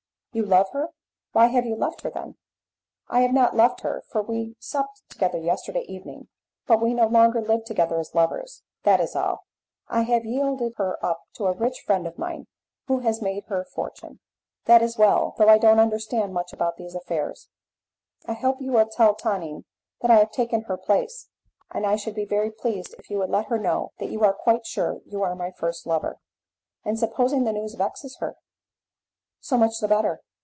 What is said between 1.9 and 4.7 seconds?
her, then?" "I have not left her, for we